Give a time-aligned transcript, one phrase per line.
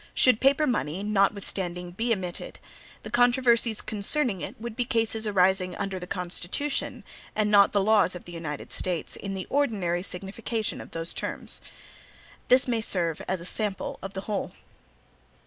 [0.15, 2.55] Should paper money, notwithstanding, be emited,
[3.03, 7.03] the controversies concerning it would be cases arising under the Constitution
[7.35, 11.61] and not the laws of the United States, in the ordinary signification of the terms.
[12.47, 14.53] This may serve as a sample of the whole.